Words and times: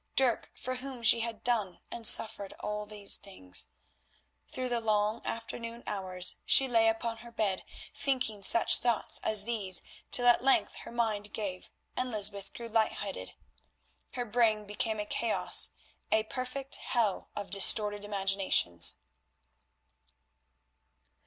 Dirk, 0.15 0.49
for 0.55 0.77
whom 0.77 1.03
she 1.03 1.19
had 1.19 1.43
done 1.43 1.79
and 1.91 2.07
suffered 2.07 2.53
all 2.53 2.87
these 2.87 3.17
things. 3.17 3.67
Through 4.47 4.69
the 4.69 4.81
long 4.81 5.21
afternoon 5.23 5.83
hours 5.85 6.37
she 6.43 6.67
lay 6.67 6.87
upon 6.87 7.17
her 7.17 7.29
bed 7.31 7.63
thinking 7.93 8.41
such 8.41 8.79
thoughts 8.79 9.19
as 9.21 9.43
these 9.43 9.83
till 10.09 10.25
at 10.25 10.43
length 10.43 10.73
her 10.77 10.91
mind 10.91 11.33
gave 11.33 11.69
and 11.95 12.09
Lysbeth 12.09 12.51
grew 12.55 12.67
light 12.67 12.93
headed. 12.93 13.35
Her 14.13 14.25
brain 14.25 14.65
became 14.65 14.99
a 14.99 15.05
chaos, 15.05 15.69
a 16.11 16.23
perfect 16.23 16.77
hell 16.77 17.29
of 17.35 17.51
distorted 17.51 18.03
imaginations. 18.03 18.95